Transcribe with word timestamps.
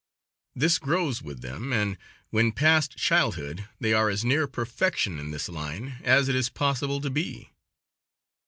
This 0.55 0.79
grows 0.79 1.21
with 1.21 1.41
them, 1.43 1.71
and 1.71 1.95
when 2.31 2.53
past 2.53 2.97
childhood 2.97 3.69
they 3.79 3.93
are 3.93 4.09
as 4.09 4.25
near 4.25 4.47
perfection 4.47 5.19
in 5.19 5.29
this 5.29 5.47
line 5.47 5.97
as 6.03 6.27
it 6.27 6.33
is 6.35 6.49
possible 6.49 6.99
to 7.01 7.11
be. 7.11 7.51